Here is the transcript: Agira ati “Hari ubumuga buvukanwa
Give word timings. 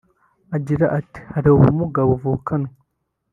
Agira 0.55 0.85
ati 0.99 1.19
“Hari 1.33 1.47
ubumuga 1.51 1.99
buvukanwa 2.09 2.71